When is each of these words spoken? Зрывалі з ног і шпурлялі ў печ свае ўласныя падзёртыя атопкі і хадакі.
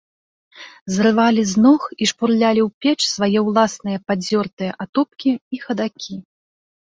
Зрывалі 0.93 1.41
з 1.51 1.65
ног 1.65 1.81
і 2.05 2.07
шпурлялі 2.11 2.61
ў 2.67 2.85
печ 2.85 3.01
свае 3.15 3.39
ўласныя 3.49 3.97
падзёртыя 4.07 4.71
атопкі 4.87 5.31
і 5.57 5.61
хадакі. 5.67 6.13